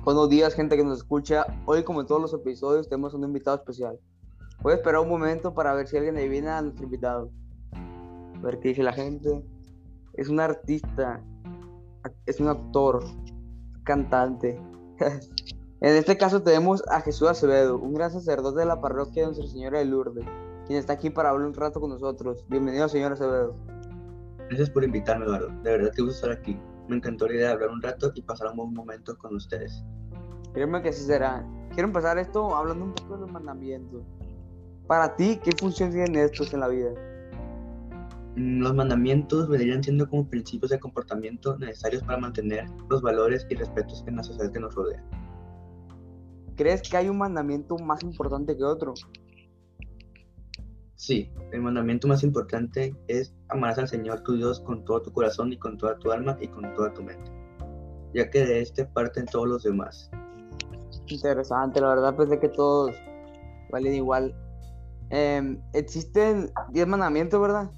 3. 0.00 0.04
Buenos 0.04 0.28
días, 0.28 0.54
gente 0.54 0.76
que 0.76 0.84
nos 0.84 0.98
escucha. 0.98 1.46
Hoy, 1.66 1.84
como 1.84 2.00
en 2.00 2.06
todos 2.06 2.20
los 2.20 2.32
episodios, 2.32 2.88
tenemos 2.88 3.14
un 3.14 3.24
invitado 3.24 3.56
especial. 3.56 3.98
Voy 4.62 4.72
a 4.72 4.76
esperar 4.76 5.00
un 5.00 5.08
momento 5.08 5.54
para 5.54 5.74
ver 5.74 5.86
si 5.86 5.96
alguien 5.96 6.16
adivina 6.16 6.58
a 6.58 6.62
nuestro 6.62 6.84
invitado. 6.84 7.30
A 7.72 8.40
ver 8.42 8.60
qué 8.60 8.68
dice 8.68 8.82
la 8.82 8.92
gente. 8.92 9.42
Es 10.14 10.28
un 10.28 10.40
artista, 10.40 11.22
es 12.26 12.40
un 12.40 12.48
actor, 12.48 13.04
cantante. 13.84 14.60
en 15.80 15.96
este 15.96 16.16
caso 16.16 16.42
tenemos 16.42 16.82
a 16.88 17.00
Jesús 17.00 17.28
Acevedo, 17.28 17.78
un 17.78 17.94
gran 17.94 18.10
sacerdote 18.10 18.60
de 18.60 18.66
la 18.66 18.80
parroquia 18.80 19.22
de 19.22 19.26
Nuestra 19.28 19.46
Señora 19.46 19.78
de 19.78 19.84
Lourdes, 19.84 20.26
quien 20.66 20.78
está 20.78 20.94
aquí 20.94 21.10
para 21.10 21.30
hablar 21.30 21.46
un 21.46 21.54
rato 21.54 21.80
con 21.80 21.90
nosotros. 21.90 22.44
Bienvenido, 22.48 22.88
señor 22.88 23.12
Acevedo. 23.12 23.54
Gracias 24.48 24.70
por 24.70 24.82
invitarme, 24.82 25.26
Eduardo. 25.26 25.48
De 25.62 25.70
verdad 25.70 25.92
que 25.94 26.02
gusto 26.02 26.26
estar 26.26 26.32
aquí. 26.32 26.58
Me 26.88 26.96
encantó 26.96 27.28
la 27.28 27.34
idea 27.34 27.46
de 27.46 27.52
hablar 27.52 27.70
un 27.70 27.80
rato 27.80 28.10
y 28.16 28.22
pasar 28.22 28.48
un 28.48 28.56
buen 28.56 28.74
momento 28.74 29.16
con 29.16 29.36
ustedes. 29.36 29.84
Créeme 30.52 30.82
que 30.82 30.88
así 30.88 31.02
será. 31.02 31.46
Quiero 31.74 31.88
empezar 31.88 32.18
esto 32.18 32.54
hablando 32.54 32.86
un 32.86 32.94
poco 32.94 33.14
de 33.14 33.20
los 33.20 33.32
mandamientos. 33.32 34.02
Para 34.86 35.14
ti, 35.14 35.38
¿qué 35.42 35.52
función 35.52 35.90
tienen 35.90 36.16
estos 36.16 36.52
en 36.52 36.60
la 36.60 36.68
vida? 36.68 36.90
Mm, 38.36 38.60
los 38.60 38.74
mandamientos 38.74 39.48
vendrían 39.48 39.82
siendo 39.82 40.08
como 40.08 40.28
principios 40.28 40.70
de 40.70 40.80
comportamiento 40.80 41.56
necesarios 41.58 42.02
para 42.02 42.18
mantener 42.18 42.66
los 42.88 43.02
valores 43.02 43.46
y 43.48 43.54
respetos 43.54 44.04
en 44.06 44.16
la 44.16 44.22
sociedad 44.22 44.52
que 44.52 44.60
nos 44.60 44.74
rodea. 44.74 45.04
¿Crees 46.56 46.82
que 46.82 46.96
hay 46.96 47.08
un 47.08 47.18
mandamiento 47.18 47.78
más 47.78 48.02
importante 48.02 48.56
que 48.56 48.64
otro? 48.64 48.94
Sí, 50.96 51.32
el 51.52 51.62
mandamiento 51.62 52.06
más 52.06 52.22
importante 52.22 52.94
es 53.08 53.34
amarás 53.48 53.78
al 53.78 53.88
Señor 53.88 54.20
tu 54.20 54.34
Dios 54.34 54.60
con 54.60 54.84
todo 54.84 55.00
tu 55.00 55.12
corazón 55.12 55.52
y 55.52 55.56
con 55.56 55.78
toda 55.78 55.98
tu 55.98 56.12
alma 56.12 56.36
y 56.40 56.48
con 56.48 56.74
toda 56.74 56.92
tu 56.92 57.02
mente, 57.02 57.30
ya 58.12 58.28
que 58.28 58.44
de 58.44 58.60
este 58.60 58.84
parten 58.84 59.24
todos 59.24 59.48
los 59.48 59.62
demás. 59.62 60.10
Interesante, 61.10 61.80
la 61.80 61.88
verdad 61.88 62.16
pensé 62.16 62.38
que 62.38 62.48
todos 62.48 62.94
valen 63.70 63.94
igual. 63.94 64.34
Em, 65.10 65.60
existen 65.72 66.50
diez 66.70 66.86
mandamientos, 66.86 67.40
¿verdad? 67.40 67.70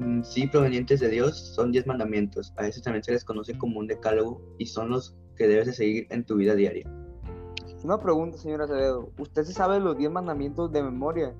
Mm, 0.00 0.22
sí, 0.22 0.46
provenientes 0.46 1.00
de 1.00 1.08
Dios, 1.08 1.54
son 1.54 1.72
diez 1.72 1.86
mandamientos. 1.86 2.52
A 2.56 2.62
veces 2.62 2.82
también 2.82 3.02
se 3.02 3.12
les 3.12 3.24
conoce 3.24 3.56
como 3.56 3.80
un 3.80 3.86
decálogo 3.86 4.40
y 4.58 4.66
son 4.66 4.90
los 4.90 5.16
que 5.36 5.46
debes 5.46 5.66
de 5.66 5.72
seguir 5.72 6.06
en 6.10 6.24
tu 6.24 6.36
vida 6.36 6.54
diaria. 6.54 6.84
Una 7.84 7.98
pregunta, 7.98 8.38
señora 8.38 8.64
Acevedo. 8.64 9.10
¿Usted 9.18 9.44
se 9.44 9.52
sabe 9.52 9.78
los 9.78 9.96
diez 9.98 10.10
mandamientos 10.10 10.72
de 10.72 10.82
memoria? 10.82 11.34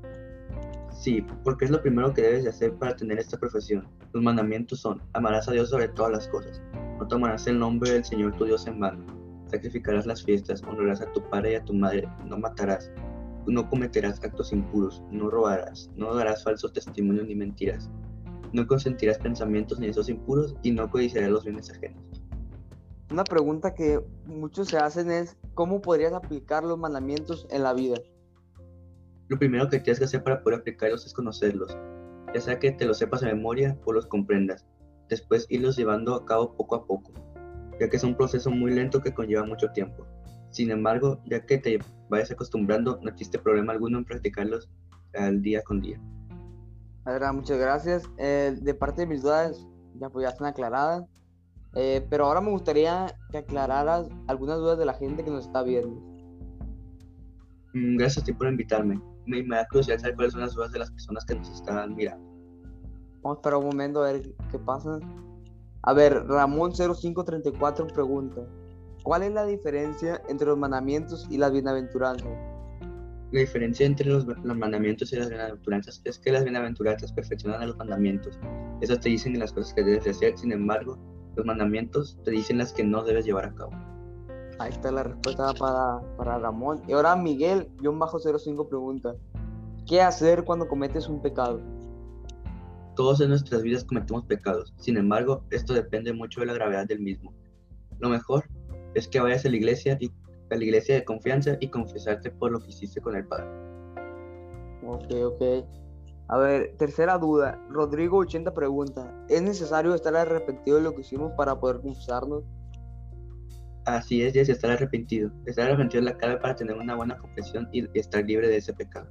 Sí, 0.92 1.26
porque 1.42 1.64
es 1.64 1.70
lo 1.70 1.80
primero 1.80 2.12
que 2.12 2.22
debes 2.22 2.44
de 2.44 2.50
hacer 2.50 2.74
para 2.74 2.94
tener 2.94 3.18
esta 3.18 3.38
profesión. 3.38 3.88
Los 4.12 4.22
mandamientos 4.22 4.80
son, 4.80 5.02
amarás 5.14 5.48
a 5.48 5.52
Dios 5.52 5.70
sobre 5.70 5.88
todas 5.88 6.12
las 6.12 6.28
cosas, 6.28 6.62
no 6.98 7.08
tomarás 7.08 7.46
el 7.46 7.58
nombre 7.58 7.92
del 7.92 8.04
Señor 8.04 8.36
tu 8.36 8.44
Dios 8.44 8.66
en 8.66 8.78
vano, 8.78 9.04
sacrificarás 9.46 10.06
las 10.06 10.22
fiestas, 10.22 10.62
honrarás 10.62 11.00
a 11.00 11.12
tu 11.12 11.22
padre 11.30 11.52
y 11.52 11.54
a 11.56 11.64
tu 11.64 11.74
madre, 11.74 12.08
no 12.26 12.38
matarás, 12.38 12.90
no 13.46 13.68
cometerás 13.68 14.22
actos 14.22 14.52
impuros, 14.52 15.02
no 15.10 15.30
robarás, 15.30 15.90
no 15.96 16.14
darás 16.14 16.44
falsos 16.44 16.72
testimonios 16.72 17.26
ni 17.26 17.34
mentiras, 17.34 17.90
no 18.52 18.66
consentirás 18.66 19.18
pensamientos 19.18 19.78
ni 19.78 19.88
esos 19.88 20.08
impuros 20.08 20.56
y 20.62 20.70
no 20.72 20.90
codiciarás 20.90 21.30
los 21.30 21.44
bienes 21.44 21.70
ajenos. 21.70 22.02
Una 23.10 23.24
pregunta 23.24 23.74
que 23.74 24.00
muchos 24.26 24.68
se 24.68 24.78
hacen 24.78 25.10
es, 25.10 25.36
¿cómo 25.54 25.80
podrías 25.80 26.12
aplicar 26.12 26.64
los 26.64 26.78
mandamientos 26.78 27.46
en 27.50 27.62
la 27.62 27.74
vida? 27.74 27.96
Lo 29.28 29.38
primero 29.38 29.68
que 29.68 29.78
tienes 29.78 29.98
que 29.98 30.06
hacer 30.06 30.22
para 30.22 30.42
poder 30.42 30.60
aplicarlos 30.60 31.06
es 31.06 31.12
conocerlos, 31.12 31.76
ya 32.34 32.40
sea 32.40 32.58
que 32.58 32.72
te 32.72 32.86
los 32.86 32.98
sepas 32.98 33.20
de 33.20 33.26
memoria 33.26 33.78
o 33.84 33.92
los 33.92 34.06
comprendas. 34.06 34.66
Después 35.08 35.46
irlos 35.50 35.76
llevando 35.76 36.14
a 36.14 36.24
cabo 36.24 36.56
poco 36.56 36.76
a 36.76 36.86
poco, 36.86 37.12
ya 37.80 37.88
que 37.88 37.96
es 37.96 38.04
un 38.04 38.16
proceso 38.16 38.50
muy 38.50 38.72
lento 38.72 39.00
que 39.00 39.12
conlleva 39.12 39.44
mucho 39.44 39.70
tiempo. 39.72 40.06
Sin 40.50 40.70
embargo, 40.70 41.20
ya 41.26 41.44
que 41.44 41.58
te 41.58 41.78
vayas 42.08 42.30
acostumbrando, 42.30 42.98
no 43.02 43.10
existe 43.10 43.38
problema 43.38 43.72
alguno 43.72 43.98
en 43.98 44.04
practicarlos 44.04 44.68
al 45.14 45.42
día 45.42 45.62
con 45.62 45.80
día. 45.80 46.00
Adra, 47.04 47.32
muchas 47.32 47.58
gracias. 47.58 48.04
Eh, 48.18 48.56
de 48.60 48.74
parte 48.74 49.02
de 49.02 49.06
mis 49.06 49.22
dudas, 49.22 49.66
ya 50.00 50.08
pues 50.08 50.24
ya 50.24 50.30
están 50.30 50.46
aclaradas. 50.46 51.04
Eh, 51.74 52.06
pero 52.08 52.26
ahora 52.26 52.40
me 52.40 52.50
gustaría 52.50 53.06
que 53.30 53.38
aclararas 53.38 54.08
algunas 54.28 54.58
dudas 54.58 54.78
de 54.78 54.86
la 54.86 54.94
gente 54.94 55.24
que 55.24 55.30
nos 55.30 55.46
está 55.46 55.62
viendo. 55.62 56.00
Mm, 57.74 57.96
gracias 57.96 58.22
a 58.22 58.26
ti 58.26 58.32
por 58.32 58.46
invitarme 58.46 59.00
me, 59.26 59.56
da 59.56 59.66
curiosidad 59.68 59.98
saber 59.98 60.14
cuáles 60.16 60.32
son 60.32 60.42
las 60.42 60.54
dudas 60.54 60.72
de 60.72 60.78
las 60.78 60.90
personas 60.90 61.24
que 61.24 61.34
nos 61.34 61.50
están 61.50 61.94
mirando. 61.94 62.24
Vamos 63.22 63.36
a 63.36 63.40
esperar 63.40 63.58
un 63.58 63.66
momento 63.66 64.02
a 64.02 64.12
ver 64.12 64.34
qué 64.50 64.58
pasa. 64.58 65.00
A 65.86 65.92
ver, 65.92 66.26
Ramón0534 66.26 67.92
pregunta: 67.92 68.40
¿Cuál 69.02 69.22
es 69.22 69.32
la 69.32 69.44
diferencia 69.44 70.22
entre 70.28 70.46
los 70.46 70.56
mandamientos 70.56 71.26
y 71.30 71.36
las 71.36 71.52
bienaventuranzas? 71.52 72.32
La 73.32 73.40
diferencia 73.40 73.84
entre 73.84 74.08
los, 74.08 74.24
los, 74.24 74.56
mandamientos 74.56 75.12
y 75.12 75.16
las 75.16 75.28
bienaventuranzas 75.28 76.00
es 76.04 76.18
que 76.18 76.32
las 76.32 76.44
bienaventuranzas 76.44 77.12
perfeccionan 77.12 77.60
a 77.60 77.66
los 77.66 77.76
mandamientos. 77.76 78.38
Esas 78.80 79.00
te 79.00 79.10
dicen 79.10 79.38
las 79.38 79.52
cosas 79.52 79.74
que 79.74 79.82
debes 79.82 80.06
hacer, 80.06 80.38
sin 80.38 80.52
embargo, 80.52 80.96
los 81.36 81.44
mandamientos 81.44 82.16
te 82.24 82.30
dicen 82.30 82.58
las 82.58 82.72
que 82.72 82.84
no 82.84 83.02
debes 83.02 83.26
llevar 83.26 83.46
a 83.46 83.54
cabo. 83.54 83.72
Ahí 84.58 84.70
está 84.70 84.90
la 84.90 85.02
respuesta 85.02 85.52
para, 85.58 86.00
para 86.16 86.38
Ramón. 86.38 86.80
Y 86.86 86.92
ahora 86.92 87.16
Miguel, 87.16 87.68
bajo 87.82 88.18
05 88.20 88.68
pregunta, 88.68 89.16
¿qué 89.86 90.00
hacer 90.00 90.44
cuando 90.44 90.66
cometes 90.68 91.08
un 91.08 91.20
pecado? 91.20 91.60
Todos 92.96 93.20
en 93.20 93.30
nuestras 93.30 93.62
vidas 93.62 93.84
cometemos 93.84 94.24
pecados, 94.26 94.72
sin 94.76 94.96
embargo, 94.96 95.44
esto 95.50 95.74
depende 95.74 96.12
mucho 96.12 96.40
de 96.40 96.46
la 96.46 96.52
gravedad 96.54 96.86
del 96.86 97.00
mismo. 97.00 97.32
Lo 97.98 98.08
mejor 98.08 98.44
es 98.94 99.08
que 99.08 99.20
vayas 99.20 99.44
a 99.44 99.48
la 99.48 99.56
iglesia 99.56 99.96
y 100.00 100.12
a 100.50 100.56
la 100.56 100.64
iglesia 100.64 100.94
de 100.94 101.04
confianza 101.04 101.56
y 101.60 101.68
confesarte 101.68 102.30
por 102.30 102.52
lo 102.52 102.60
que 102.60 102.68
hiciste 102.68 103.00
con 103.00 103.16
el 103.16 103.26
Padre. 103.26 103.48
Ok, 104.86 105.12
ok. 105.24 105.66
A 106.28 106.38
ver, 106.38 106.74
tercera 106.78 107.18
duda. 107.18 107.60
Rodrigo 107.68 108.18
80 108.18 108.54
pregunta, 108.54 109.12
¿es 109.28 109.42
necesario 109.42 109.94
estar 109.94 110.14
arrepentido 110.16 110.78
de 110.78 110.84
lo 110.84 110.94
que 110.94 111.02
hicimos 111.02 111.32
para 111.36 111.58
poder 111.58 111.80
confesarnos? 111.80 112.44
Así 113.84 114.22
es, 114.22 114.32
Jesse, 114.32 114.50
estar 114.50 114.70
arrepentido. 114.70 115.30
Estar 115.44 115.66
arrepentido 115.66 116.00
es 116.00 116.04
la 116.06 116.16
clave 116.16 116.38
para 116.38 116.54
tener 116.54 116.76
una 116.76 116.94
buena 116.94 117.18
confesión 117.18 117.68
y 117.72 117.86
estar 117.98 118.24
libre 118.24 118.48
de 118.48 118.56
ese 118.56 118.72
pecado. 118.72 119.10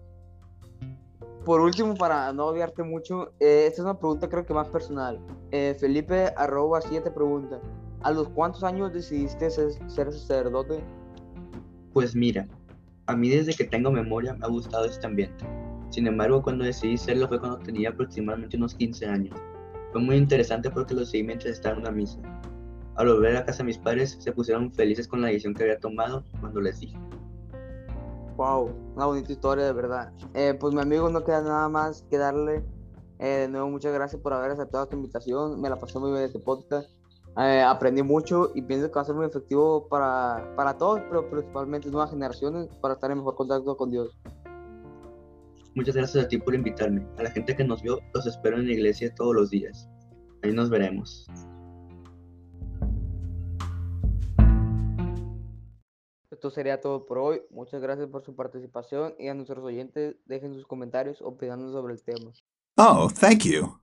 Por 1.45 1.59
último, 1.59 1.95
para 1.95 2.31
no 2.31 2.45
obviarte 2.45 2.83
mucho, 2.83 3.33
eh, 3.41 3.65
esta 3.67 3.81
es 3.81 3.85
una 3.85 3.99
pregunta 3.99 4.29
creo 4.29 4.45
que 4.45 4.53
más 4.53 4.69
personal. 4.69 5.19
Eh, 5.51 5.75
Felipe 5.77 6.33
arroba 6.37 6.79
7 6.79 7.11
pregunta, 7.11 7.59
¿a 8.01 8.11
los 8.11 8.29
cuántos 8.29 8.63
años 8.63 8.93
decidiste 8.93 9.49
ser, 9.49 9.73
sacerdote? 9.89 10.81
Pues 11.91 12.15
mira, 12.15 12.47
a 13.07 13.15
mí 13.17 13.27
desde 13.27 13.53
que 13.53 13.65
tengo 13.65 13.91
memoria 13.91 14.33
me 14.35 14.45
ha 14.45 14.49
gustado 14.49 14.85
este 14.85 15.05
ambiente. 15.05 15.43
Sin 15.89 16.07
embargo, 16.07 16.41
cuando 16.41 16.63
decidí 16.63 16.97
serlo 16.97 17.27
fue 17.27 17.41
cuando 17.41 17.59
tenía 17.59 17.89
aproximadamente 17.89 18.55
unos 18.55 18.73
15 18.75 19.05
años. 19.05 19.35
Fue 19.91 20.01
muy 20.01 20.15
interesante 20.15 20.69
porque 20.69 20.93
lo 20.93 21.01
decidí 21.01 21.23
mientras 21.23 21.53
estaba 21.53 21.75
en 21.75 21.81
una 21.81 21.91
misa. 21.91 22.19
Al 22.95 23.07
volver 23.07 23.35
a 23.35 23.45
casa 23.45 23.65
mis 23.65 23.77
padres, 23.77 24.17
se 24.17 24.31
pusieron 24.31 24.71
felices 24.71 25.09
con 25.09 25.21
la 25.21 25.27
decisión 25.27 25.53
que 25.53 25.63
había 25.63 25.79
tomado 25.79 26.23
cuando 26.39 26.61
les 26.61 26.79
dije. 26.79 26.97
Wow, 28.35 28.71
una 28.95 29.05
bonita 29.05 29.31
historia 29.31 29.65
de 29.65 29.73
verdad. 29.73 30.11
Eh, 30.33 30.55
pues 30.59 30.73
mi 30.73 30.81
amigo, 30.81 31.09
no 31.09 31.23
queda 31.23 31.41
nada 31.41 31.69
más 31.69 32.03
que 32.09 32.17
darle 32.17 32.63
eh, 33.19 33.41
de 33.41 33.47
nuevo 33.47 33.69
muchas 33.69 33.93
gracias 33.93 34.21
por 34.21 34.33
haber 34.33 34.51
aceptado 34.51 34.83
esta 34.83 34.95
invitación. 34.95 35.61
Me 35.61 35.69
la 35.69 35.77
pasé 35.77 35.97
muy 35.97 36.11
bien 36.11 36.23
este 36.23 36.39
podcast. 36.39 36.89
Eh, 37.37 37.61
aprendí 37.61 38.03
mucho 38.03 38.51
y 38.53 38.61
pienso 38.61 38.89
que 38.89 38.95
va 38.95 39.01
a 39.01 39.05
ser 39.05 39.15
muy 39.15 39.25
efectivo 39.25 39.87
para, 39.87 40.53
para 40.55 40.77
todos, 40.77 41.01
pero 41.09 41.29
principalmente 41.29 41.89
nuevas 41.89 42.11
generaciones, 42.11 42.67
para 42.81 42.95
estar 42.95 43.09
en 43.11 43.19
mejor 43.19 43.35
contacto 43.35 43.77
con 43.77 43.91
Dios. 43.91 44.09
Muchas 45.75 45.95
gracias 45.95 46.25
a 46.25 46.27
ti 46.27 46.37
por 46.37 46.53
invitarme. 46.53 47.07
A 47.17 47.23
la 47.23 47.31
gente 47.31 47.55
que 47.55 47.63
nos 47.63 47.81
vio, 47.81 47.99
los 48.13 48.27
espero 48.27 48.57
en 48.57 48.67
la 48.67 48.73
iglesia 48.73 49.13
todos 49.15 49.33
los 49.33 49.49
días. 49.49 49.89
Ahí 50.43 50.51
nos 50.51 50.69
veremos. 50.69 51.25
Esto 56.43 56.55
sería 56.55 56.81
todo 56.81 57.05
por 57.05 57.19
hoy. 57.19 57.41
Muchas 57.51 57.81
gracias 57.81 58.09
por 58.09 58.21
su 58.21 58.35
participación 58.35 59.15
y 59.17 59.29
a 59.29 59.33
nuestros 59.33 59.63
oyentes 59.63 60.17
dejen 60.25 60.53
sus 60.53 60.67
comentarios 60.67 61.21
opinando 61.21 61.71
sobre 61.71 61.93
el 61.93 62.03
tema. 62.03 62.33
Oh, 62.75 63.07
thank 63.17 63.43
you. 63.45 63.79